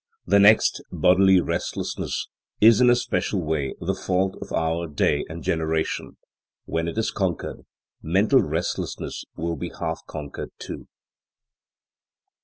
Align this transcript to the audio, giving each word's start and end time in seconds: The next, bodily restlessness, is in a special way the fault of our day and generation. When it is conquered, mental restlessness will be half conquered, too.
The 0.25 0.39
next, 0.39 0.81
bodily 0.91 1.39
restlessness, 1.41 2.27
is 2.59 2.81
in 2.81 2.89
a 2.89 2.95
special 2.95 3.39
way 3.39 3.75
the 3.79 3.93
fault 3.93 4.35
of 4.41 4.51
our 4.51 4.87
day 4.87 5.23
and 5.29 5.43
generation. 5.43 6.17
When 6.65 6.87
it 6.87 6.97
is 6.97 7.11
conquered, 7.11 7.67
mental 8.01 8.41
restlessness 8.41 9.25
will 9.35 9.57
be 9.57 9.69
half 9.79 9.99
conquered, 10.07 10.49
too. 10.57 10.87